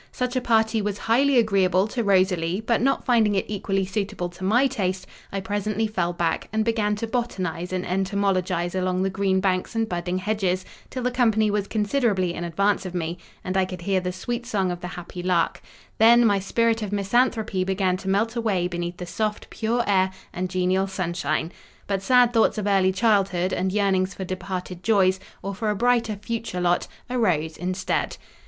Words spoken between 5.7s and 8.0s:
fell back, and began to botanise and